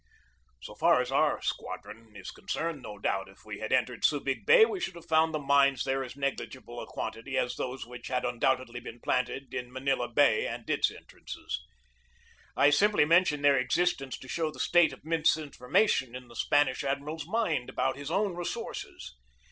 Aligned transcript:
So 0.63 0.73
far 0.73 0.99
as 0.99 1.11
our 1.11 1.39
squadron 1.43 2.15
is 2.15 2.31
concerned, 2.31 2.81
no 2.81 2.97
doubt 2.97 3.29
if 3.29 3.45
we 3.45 3.59
had 3.59 3.71
entered 3.71 4.01
Subig 4.01 4.47
Bay 4.47 4.65
we 4.65 4.79
should 4.79 4.95
have 4.95 5.05
found 5.05 5.31
the 5.31 5.37
mines 5.37 5.83
there 5.83 6.03
as 6.03 6.15
negligible 6.15 6.81
a 6.81 6.87
quantity 6.87 7.37
as 7.37 7.53
those 7.55 7.85
which 7.85 8.07
had 8.07 8.25
undoubtedly 8.25 8.79
been 8.79 8.99
planted 8.99 9.53
in 9.53 9.71
Manila 9.71 10.07
Bay 10.07 10.47
and 10.47 10.67
its 10.67 10.89
entrance. 10.89 11.37
1 12.55 12.65
I 12.65 12.69
simply 12.71 13.05
mention 13.05 13.43
their 13.43 13.59
existence 13.59 14.17
to 14.17 14.27
show 14.27 14.49
the 14.49 14.59
state 14.59 14.91
of 14.91 15.05
misinformation 15.05 16.15
in 16.15 16.29
the 16.29 16.35
Spanish 16.35 16.83
admiral's 16.83 17.27
mind 17.27 17.69
about 17.69 17.95
his 17.95 18.09
own 18.09 18.33
resources. 18.33 19.13